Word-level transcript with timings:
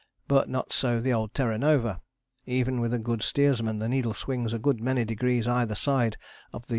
But 0.27 0.49
not 0.49 0.73
so 0.73 0.99
the 0.99 1.13
old 1.13 1.35
Terra 1.35 1.59
Nova. 1.59 2.01
Even 2.47 2.79
with 2.81 2.91
a 2.91 2.97
good 2.97 3.21
steersman 3.21 3.77
the 3.77 3.87
needle 3.87 4.15
swings 4.15 4.51
a 4.51 4.57
good 4.57 4.81
many 4.81 5.05
degrees 5.05 5.47
either 5.47 5.75
side 5.75 6.17
of 6.51 6.65
the 6.65 6.69
S. 6.69 6.69